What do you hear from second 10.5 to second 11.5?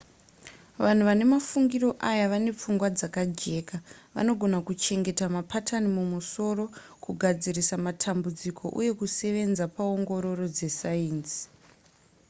dzesainzi